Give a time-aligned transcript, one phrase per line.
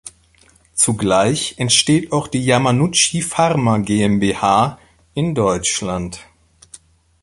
[0.73, 4.79] Zugleich entsteht auch die Yamanouchi Pharma GmbH
[5.13, 6.21] in Deutschland.